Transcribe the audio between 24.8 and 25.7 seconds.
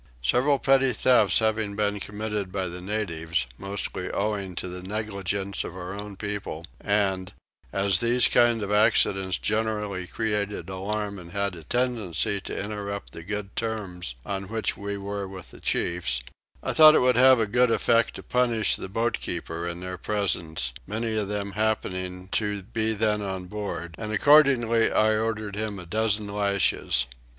I ordered